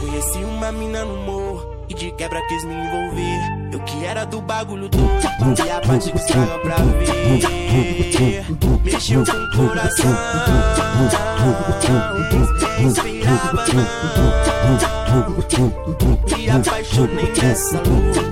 Conheci 0.00 0.44
uma 0.44 0.70
mina 0.72 1.04
no 1.04 1.16
morro 1.16 1.73
e 1.94 1.96
de 1.96 2.10
quebra 2.12 2.40
quis 2.48 2.64
me 2.64 2.74
envolver. 2.74 3.40
Eu 3.72 3.80
que 3.80 4.04
era 4.04 4.24
do 4.24 4.40
bagulho 4.40 4.88
todo 4.88 5.04
e 5.64 5.70
a 5.70 5.80
parte 5.80 6.10
que 6.10 6.18
estraga 6.18 6.58
pra 6.58 6.76
ver. 6.76 8.44
Mexeu 8.84 9.24
com 9.24 9.32
o 9.32 9.68
coração, 9.68 10.10
inspirava 12.80 13.64
Me 16.36 16.50
apaixonei 16.50 17.32
nessa 17.42 17.76
louca. 17.76 18.22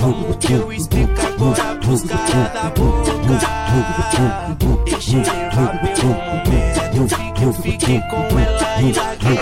Como 0.00 0.36
que 0.38 0.52
eu 0.52 0.72
explico 0.72 1.12
agora 1.26 1.76
pros 1.76 2.02
caras 2.02 2.52
da 2.52 2.70
boca? 2.70 3.12
Deixa 4.84 5.16
eu 5.16 5.22
levar 5.22 5.80
pelo 5.80 6.08
momento. 6.08 7.16
Eu 7.42 7.52
fiquei 7.52 8.00
com 8.00 8.38
ela 8.38 8.65
e 8.80 8.92
larguei. 8.92 9.38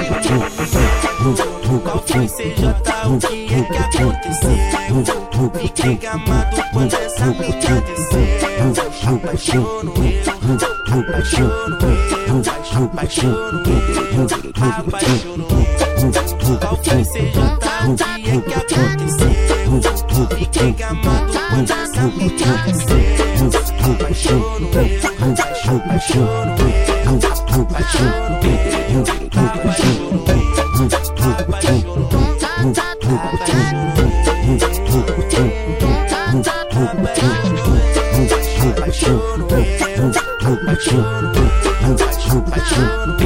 Qual 1.82 2.04
foi 2.06 2.28
CJ? 2.28 2.62
O 3.06 3.18
que 3.18 3.54
é 3.54 3.58
aconteceu? 3.80 4.54
Fiquei 5.60 5.94
gamado 5.96 6.62
quando 6.72 6.94
essa 6.94 7.26
mina 7.26 7.80
desceu. 7.80 8.24
Apaixono 9.14 9.92
eu, 9.96 10.12
apaixono 11.00 11.74
eu, 11.82 12.84
apaixono 12.84 13.62
eu, 13.66 14.24
apaixono 14.78 15.48
eu. 15.50 16.58
Qual 16.58 16.76
foi 16.82 17.04
CJ? 17.04 17.38
O 17.84 18.42
que 18.42 18.52
é 18.52 18.56
aconteceu? 18.56 19.32
Fiquei 20.38 20.70
gamado 20.72 21.32
quando 21.50 21.70
essa 21.70 22.02
desceu. 22.08 22.63
no 24.58 24.69
way. 24.69 25.00
I'm 25.02 25.34
no 25.34 25.78
way. 25.78 25.91
I 25.91 25.98
show 25.98 26.47
no 26.47 26.55
way. 26.55 26.84
I 26.94 27.19
show 27.20 28.06
no 38.66 38.66
way. 38.77 38.77
I 38.77 38.91
show 38.91 39.36
no 39.36 39.47
way. 39.47 39.78
I 40.66 40.77
show 40.77 41.10
no 41.20 41.32
way. 41.32 41.48
I 42.52 42.58
show 42.69 43.06
no 43.06 43.16
way. 43.16 43.23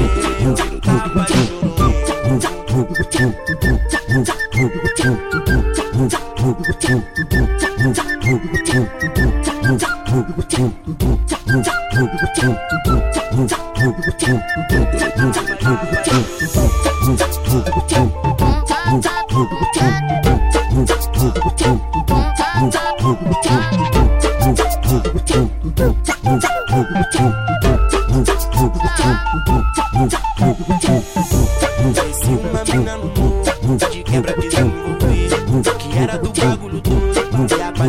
Uma 32.48 32.64
mina 32.64 32.96
no 32.96 33.06
morro 33.06 33.76
De 33.90 34.02
quebra 34.02 34.32
quis 34.34 34.54
me 34.54 34.60
envolver 34.60 35.78
Que 35.78 35.98
era 35.98 36.18
do 36.18 36.32
bagulho 36.32 36.67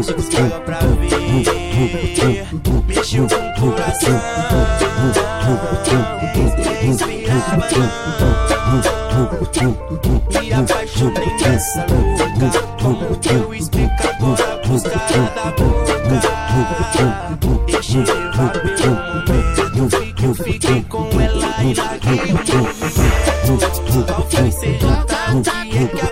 todo 0.04 0.12
E 0.12 0.14
a 0.14 0.14
parte 0.14 0.16
que 0.16 0.32
estava 0.32 0.60
pra 0.62 0.80
ver 0.80 2.48
Mexeu 2.88 3.28
com 3.28 3.36
o 3.36 3.72
coração 3.72 4.22
Inspirava 6.84 7.68
Me 10.42 10.54
apaixonei 10.54 11.38
nessa 11.42 11.86
louca 11.90 12.50
Como 12.82 13.20
que 13.20 13.30
eu 13.30 13.54
explico 13.54 14.08
agora 14.08 14.60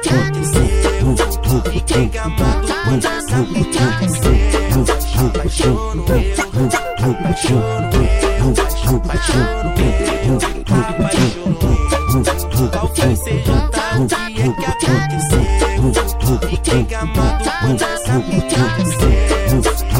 que 0.07 0.13
que 0.13 0.13
aconteceu? 0.13 1.71
Fiquei 1.71 2.05
gamado 2.07 2.67
quando 2.85 3.05
essa 3.05 3.37
mina 3.37 3.97
desceu 3.99 4.31
Apaixono 5.27 6.05
eu, 6.07 6.17
apaixono 7.11 7.91
eu, 7.93 8.55
apaixono 8.95 9.77
eu, 10.23 10.37
apaixono 10.89 11.59
eu 11.61 12.69
Qual 12.71 12.87
foi 12.95 13.15
CJ? 13.15 13.49
O 13.97 14.07
que 14.07 14.41
é 14.41 14.51
que 14.53 14.85
aconteceu? 14.85 15.43
Fiquei 16.49 16.83
gamado 16.83 17.43
quando 17.59 17.81
essa 17.81 18.13
mina 18.13 18.59
desceu 18.77 19.07